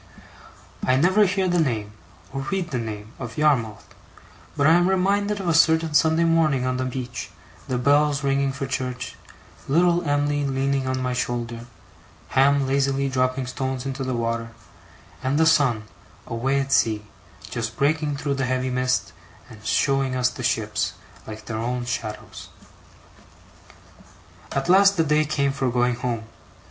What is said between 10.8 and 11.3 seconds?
on my